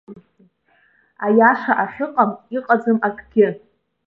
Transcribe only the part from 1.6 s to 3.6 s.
ахьыҟам иҟаӡам акгьы.